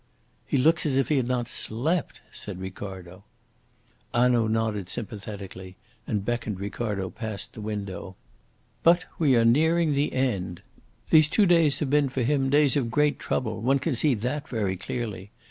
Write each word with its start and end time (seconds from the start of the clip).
"He 0.47 0.57
looks 0.57 0.83
as 0.87 0.97
if 0.97 1.09
he 1.09 1.17
had 1.17 1.27
not 1.27 1.47
slept," 1.47 2.21
said 2.31 2.59
Ricardo. 2.59 3.23
Hanaud 4.15 4.47
nodded 4.47 4.89
sympathetically, 4.89 5.75
and 6.07 6.25
beckoned 6.25 6.59
Ricardo 6.59 7.11
past 7.11 7.53
the 7.53 7.61
window. 7.61 8.15
"But 8.81 9.05
we 9.19 9.35
are 9.35 9.45
nearing 9.45 9.93
the 9.93 10.11
end. 10.11 10.63
These 11.11 11.29
two 11.29 11.45
days 11.45 11.77
have 11.77 11.91
been 11.91 12.09
for 12.09 12.23
him 12.23 12.49
days 12.49 12.75
of 12.75 12.89
great 12.89 13.19
trouble; 13.19 13.61
one 13.61 13.77
can 13.77 13.93
see 13.93 14.15
that 14.15 14.47
very 14.47 14.75
clearly. 14.75 15.29